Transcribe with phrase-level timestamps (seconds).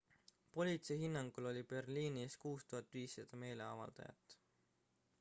[0.53, 4.39] politsei hinnangul oli berliinis 6500 meeleavaldajat